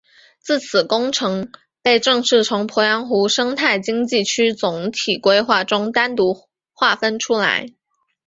[0.39, 1.51] 自此工程
[1.83, 7.67] 被正式从鄱阳湖生态经济区总体规划中单独划分出来。